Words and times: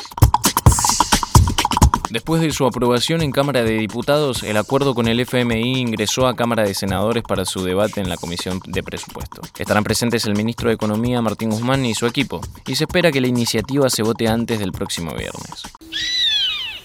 Después 2.11 2.39
de 2.39 2.51
su 2.51 2.67
aprobación 2.67 3.23
en 3.23 3.31
Cámara 3.31 3.63
de 3.63 3.79
Diputados, 3.79 4.43
el 4.43 4.55
acuerdo 4.55 4.93
con 4.93 5.07
el 5.07 5.19
FMI 5.19 5.79
ingresó 5.79 6.27
a 6.27 6.35
Cámara 6.35 6.63
de 6.63 6.75
Senadores 6.75 7.23
para 7.23 7.45
su 7.45 7.63
debate 7.63 7.99
en 7.99 8.09
la 8.09 8.17
Comisión 8.17 8.61
de 8.63 8.83
Presupuesto. 8.83 9.41
Estarán 9.57 9.83
presentes 9.83 10.25
el 10.25 10.35
ministro 10.35 10.69
de 10.69 10.75
Economía 10.75 11.19
Martín 11.23 11.49
Guzmán 11.49 11.83
y 11.83 11.95
su 11.95 12.05
equipo, 12.05 12.41
y 12.67 12.75
se 12.75 12.83
espera 12.83 13.11
que 13.11 13.21
la 13.21 13.27
iniciativa 13.27 13.89
se 13.89 14.03
vote 14.03 14.27
antes 14.27 14.59
del 14.59 14.71
próximo 14.71 15.15
viernes. 15.15 15.63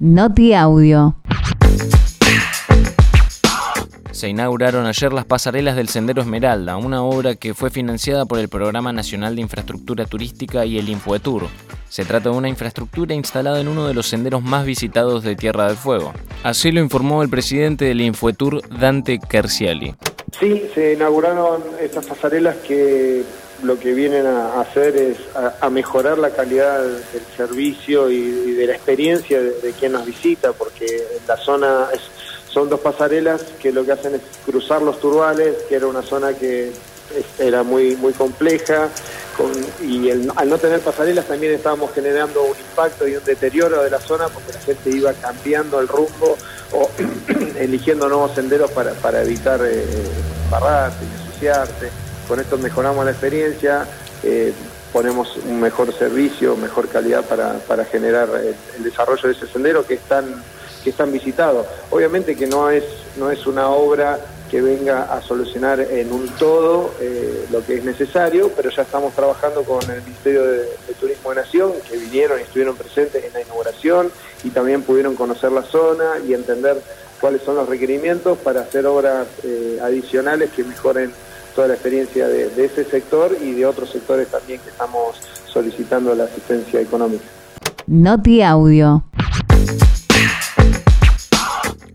Noti 0.05 0.53
Audio. 0.53 1.15
Se 4.11 4.29
inauguraron 4.29 4.87
ayer 4.87 5.13
las 5.13 5.25
pasarelas 5.25 5.77
del 5.77 5.87
Sendero 5.87 6.23
Esmeralda, 6.23 6.77
una 6.77 7.05
obra 7.05 7.37
que 7.37 7.55
fue 7.55 7.71
financiada 7.71 8.27
por 8.27 8.41
el 8.41 8.49
Programa 8.49 8.93
Nacional 8.93 9.37
de 9.37 9.43
Infraestructura 9.43 10.05
Turística 10.07 10.67
y 10.67 10.77
el 10.77 10.89
Infoetour. 10.89 11.47
Se 11.89 12.05
trata 12.05 12.31
de 12.31 12.37
una 12.37 12.49
infraestructura 12.49 13.15
instalada 13.15 13.61
en 13.61 13.69
uno 13.69 13.87
de 13.87 13.95
los 13.95 14.09
senderos 14.09 14.43
más 14.43 14.67
visitados 14.67 15.23
de 15.23 15.37
Tierra 15.37 15.69
del 15.69 15.77
Fuego. 15.77 16.13
Así 16.43 16.73
lo 16.73 16.81
informó 16.81 17.23
el 17.23 17.29
presidente 17.29 17.85
del 17.85 18.01
Infoetour, 18.01 18.61
Dante 18.77 19.21
Carciali. 19.21 19.95
Sí, 20.41 20.65
se 20.75 20.95
inauguraron 20.95 21.63
estas 21.81 22.07
pasarelas 22.07 22.57
que 22.57 23.23
lo 23.63 23.79
que 23.79 23.93
vienen 23.93 24.27
a 24.27 24.61
hacer 24.61 24.97
es 24.97 25.19
a, 25.35 25.71
mejorar 25.71 26.19
la 26.19 26.31
calidad 26.31 26.83
del 26.83 27.23
servicio 27.37 28.11
y, 28.11 28.53
de 28.53 28.67
la 28.67 28.75
experiencia 28.75 29.41
de, 29.41 29.73
quien 29.79 29.93
nos 29.93 30.05
visita, 30.05 30.53
porque 30.53 31.05
la 31.27 31.37
zona 31.37 31.89
son 32.49 32.69
dos 32.69 32.81
pasarelas 32.81 33.43
que 33.61 33.73
lo 33.73 33.85
que 33.85 33.93
hacen 33.93 34.17
es 34.17 34.21
cruzar 34.45 34.83
los 34.83 35.01
turbales, 35.01 35.57
que 35.69 35.77
era 35.77 35.87
una 35.87 36.03
zona 36.03 36.35
que 36.35 36.73
era 37.39 37.63
muy 37.63 37.95
muy 37.97 38.13
compleja 38.15 38.89
y 39.83 40.11
al 40.11 40.49
no 40.49 40.59
tener 40.59 40.81
pasarelas 40.81 41.27
también 41.27 41.53
estábamos 41.53 41.93
generando 41.93 42.43
un 42.43 42.57
impacto 42.57 43.07
y 43.07 43.17
un 43.17 43.25
deterioro 43.25 43.83
de 43.83 43.91
la 43.91 43.99
zona 43.99 44.29
porque 44.29 44.53
la 44.53 44.61
gente 44.61 44.91
iba 44.91 45.13
cambiando 45.15 45.81
el 45.81 45.89
rumbo 45.89 46.37
o 46.73 46.91
eligiendo 47.59 48.09
nuevos 48.09 48.35
senderos 48.35 48.71
para, 48.71 48.93
para 48.93 49.23
evitar 49.23 49.61
eh, 49.65 49.85
barrarse 50.51 50.99
y 51.05 51.27
ensuciarse 51.27 52.12
con 52.33 52.41
esto 52.41 52.57
mejoramos 52.57 53.05
la 53.05 53.11
experiencia, 53.11 53.87
eh, 54.23 54.55
ponemos 54.91 55.37
un 55.37 55.61
mejor 55.61 55.93
servicio, 55.93 56.57
mejor 56.57 56.89
calidad 56.89 57.27
para, 57.27 57.85
generar 57.85 58.31
el, 58.43 58.83
desarrollo 58.83 59.29
de 59.29 59.35
ese 59.35 59.47
sendero 59.47 59.87
que 59.87 59.93
es 59.93 60.01
tan, 60.01 60.43
que 60.83 60.89
es 60.89 60.97
tan. 60.97 61.13
Obviamente 61.91 62.35
que 62.35 62.47
no 62.47 62.71
es, 62.71 62.85
no 63.19 63.31
es 63.31 63.47
una 63.47 63.69
obra 63.69 64.19
que 64.51 64.63
venga 64.63 65.15
a 65.15 65.21
solucionar 65.21 65.81
en 65.83 66.11
un 66.11 66.27
todo 66.39 66.95
eh, 67.03 67.49
lo 67.51 67.63
que 67.67 67.75
es 67.75 67.85
necesario, 67.85 68.51
pero 68.57 68.71
ya 68.71 68.81
estamos 68.81 69.13
trabajando 69.13 69.63
con 69.65 69.83
el 69.91 70.01
Ministerio 70.01 70.43
de, 70.45 70.69
Turismo 70.99 71.35
de 71.35 71.37
Nación, 71.37 71.73
que 71.87 71.99
vinieron 71.99 72.41
y 72.41 72.45
estuvieron 72.45 72.77
presentes 72.77 73.23
en 73.23 73.33
la 73.35 73.43
inauguración 73.43 74.11
y 74.43 74.49
también 74.49 74.81
pudieron 74.81 75.17
conocer 75.17 75.53
la 75.53 75.65
zona 75.65 76.15
y 76.27 76.33
entender 76.33 76.81
cuáles 77.21 77.43
son 77.43 77.57
los 77.57 77.69
requerimientos 77.69 78.39
para 78.39 78.63
hacer 78.63 78.87
obras 78.87 79.27
eh, 79.45 79.79
adicionales 79.83 80.51
que 80.53 80.65
mejoren 80.65 81.13
toda 81.55 81.69
la 81.69 81.75
experiencia 81.75 82.29
de, 82.29 82.65
ese 82.65 82.85
sector 82.85 83.37
y 83.41 83.53
de 83.53 83.67
otros 83.67 83.91
sectores 83.91 84.29
también 84.29 84.61
que 84.61 84.71
estamos 84.71 85.17
solicitando 85.47 86.15
la 86.15 86.25
asistencia 86.25 86.81
económica. 86.81 87.25
Noti 87.87 88.43
Audio. 88.43 89.05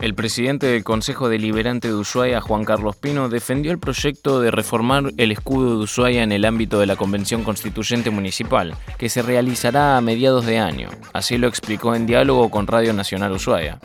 El 0.00 0.14
presidente 0.14 0.66
del 0.66 0.84
Consejo 0.84 1.28
Deliberante 1.28 1.88
de 1.88 1.94
Ushuaia, 1.94 2.40
Juan 2.40 2.64
Carlos 2.64 2.94
Pino, 2.94 3.28
defendió 3.28 3.72
el 3.72 3.80
proyecto 3.80 4.40
de 4.40 4.52
reformar 4.52 5.10
el 5.16 5.32
escudo 5.32 5.76
de 5.76 5.82
Ushuaia 5.82 6.22
en 6.22 6.30
el 6.30 6.44
ámbito 6.44 6.78
de 6.78 6.86
la 6.86 6.94
Convención 6.94 7.42
Constituyente 7.42 8.10
Municipal, 8.10 8.76
que 8.96 9.08
se 9.08 9.22
realizará 9.22 9.96
a 9.96 10.00
mediados 10.00 10.46
de 10.46 10.58
año. 10.58 10.88
Así 11.12 11.36
lo 11.36 11.48
explicó 11.48 11.96
en 11.96 12.06
diálogo 12.06 12.48
con 12.48 12.68
Radio 12.68 12.92
Nacional 12.92 13.32
Ushuaia. 13.32 13.80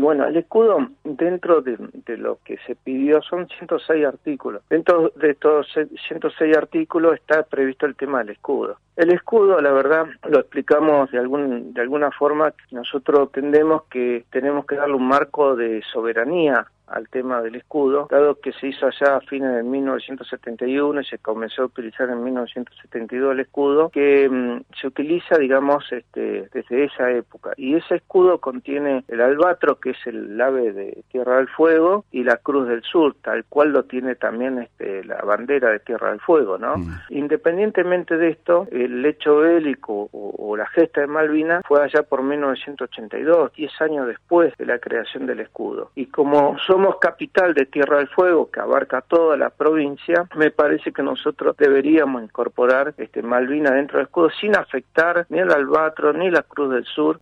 Bueno, 0.00 0.26
el 0.26 0.36
escudo 0.36 0.88
dentro 1.04 1.60
de, 1.60 1.76
lo 2.16 2.38
que 2.44 2.56
se 2.66 2.74
pidió 2.74 3.20
son 3.22 3.46
106 3.48 4.06
artículos. 4.06 4.62
Dentro 4.68 5.12
de 5.16 5.30
estos 5.30 5.66
106 6.08 6.56
artículos 6.56 7.14
está 7.14 7.42
previsto 7.42 7.86
el 7.86 7.96
tema 7.96 8.18
del 8.18 8.30
escudo. 8.30 8.78
El 8.96 9.12
escudo, 9.12 9.60
la 9.60 9.72
verdad, 9.72 10.06
lo 10.28 10.40
explicamos 10.40 11.10
de 11.10 11.18
algún 11.18 11.72
de 11.74 11.80
alguna 11.80 12.10
forma. 12.10 12.52
Nosotros 12.70 13.28
entendemos 13.28 13.84
que 13.84 14.24
tenemos 14.30 14.66
que 14.66 14.76
darle 14.76 14.94
un 14.94 15.06
marco 15.06 15.54
de 15.54 15.82
soberanía 15.92 16.66
al 16.90 17.08
tema 17.08 17.40
del 17.40 17.54
escudo, 17.54 18.08
dado 18.10 18.40
que 18.40 18.52
se 18.52 18.68
hizo 18.68 18.86
allá 18.86 19.16
a 19.16 19.20
fines 19.20 19.54
de 19.54 19.62
1971 19.62 21.00
y 21.00 21.04
se 21.04 21.18
comenzó 21.18 21.62
a 21.62 21.66
utilizar 21.66 22.08
en 22.10 22.22
1972 22.22 23.32
el 23.32 23.40
escudo, 23.40 23.90
que 23.90 24.28
mm, 24.28 24.62
se 24.80 24.86
utiliza, 24.86 25.38
digamos, 25.38 25.90
este, 25.92 26.48
desde 26.52 26.84
esa 26.84 27.10
época. 27.10 27.52
Y 27.56 27.76
ese 27.76 27.96
escudo 27.96 28.38
contiene 28.38 29.04
el 29.08 29.20
albatro, 29.20 29.78
que 29.78 29.90
es 29.90 30.06
el 30.06 30.40
ave 30.40 30.72
de 30.72 31.04
Tierra 31.10 31.36
del 31.36 31.48
Fuego, 31.48 32.04
y 32.10 32.24
la 32.24 32.36
Cruz 32.36 32.68
del 32.68 32.82
Sur, 32.82 33.14
tal 33.22 33.44
cual 33.44 33.70
lo 33.72 33.84
tiene 33.84 34.16
también 34.16 34.58
este, 34.58 35.04
la 35.04 35.22
bandera 35.22 35.70
de 35.70 35.78
Tierra 35.80 36.10
del 36.10 36.20
Fuego, 36.20 36.58
¿no? 36.58 36.76
Mm. 36.76 36.98
Independientemente 37.10 38.16
de 38.16 38.30
esto, 38.30 38.66
el 38.72 39.04
hecho 39.06 39.36
bélico 39.36 40.08
o, 40.12 40.34
o 40.38 40.56
la 40.56 40.66
gesta 40.66 41.00
de 41.02 41.06
Malvinas 41.06 41.62
fue 41.66 41.82
allá 41.82 42.02
por 42.02 42.22
1982, 42.22 43.52
10 43.52 43.80
años 43.80 44.06
después 44.06 44.56
de 44.56 44.66
la 44.66 44.78
creación 44.78 45.26
del 45.26 45.40
escudo. 45.40 45.90
Y 45.94 46.06
como 46.06 46.56
somos 46.66 46.79
somos 46.80 46.96
capital 46.98 47.52
de 47.52 47.66
Tierra 47.66 47.98
del 47.98 48.08
Fuego, 48.08 48.50
que 48.50 48.58
abarca 48.58 49.02
toda 49.02 49.36
la 49.36 49.50
provincia, 49.50 50.26
me 50.34 50.50
parece 50.50 50.92
que 50.92 51.02
nosotros 51.02 51.54
deberíamos 51.58 52.22
incorporar 52.22 52.94
este 52.96 53.20
Malvina 53.22 53.72
dentro 53.72 53.98
del 53.98 54.06
escudo 54.06 54.30
sin 54.40 54.56
afectar 54.56 55.26
ni 55.28 55.40
el 55.40 55.50
albatro 55.50 56.14
ni 56.14 56.30
la 56.30 56.42
Cruz 56.42 56.72
del 56.72 56.86
Sur. 56.86 57.20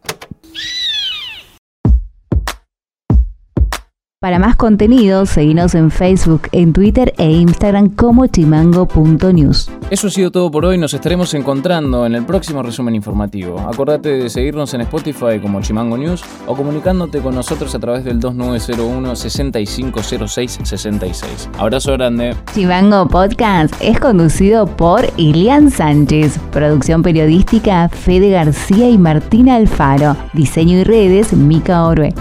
Para 4.21 4.41
más 4.41 4.57
contenido, 4.57 5.27
seguinos 5.27 5.77
en 5.77 5.93
Facebook, 5.93 6.49
en 6.51 6.73
Twitter 6.73 7.15
e 7.19 7.31
Instagram 7.31 7.91
como 7.91 8.27
chimango.news. 8.27 9.71
Eso 9.91 10.09
ha 10.09 10.11
sido 10.11 10.33
todo 10.33 10.51
por 10.51 10.65
hoy, 10.65 10.77
nos 10.77 10.93
estaremos 10.93 11.33
encontrando 11.35 12.05
en 12.05 12.17
el 12.17 12.25
próximo 12.25 12.65
resumen 12.65 12.97
informativo. 12.97 13.61
Acordate 13.61 14.09
de 14.09 14.29
seguirnos 14.29 14.75
en 14.75 14.81
Spotify 14.81 15.39
como 15.41 15.61
Chimango 15.61 15.97
News 15.97 16.25
o 16.49 16.57
comunicándote 16.57 17.21
con 17.21 17.37
nosotros 17.37 17.73
a 17.77 17.79
través 17.79 18.03
del 18.03 18.19
2901 18.19 19.15
650666. 19.15 21.51
Abrazo 21.57 21.93
grande. 21.93 22.35
Chimango 22.53 23.07
Podcast 23.07 23.73
es 23.81 24.01
conducido 24.01 24.67
por 24.67 25.07
Ilian 25.17 25.71
Sánchez, 25.71 26.41
producción 26.51 27.05
periodística 27.05 27.89
Fede 27.89 28.31
García 28.31 28.91
y 28.91 28.99
Martina 28.99 29.55
Alfaro, 29.55 30.17
diseño 30.33 30.79
y 30.79 30.83
redes 30.83 31.33
Mica 31.33 31.85
Orue. 31.85 32.13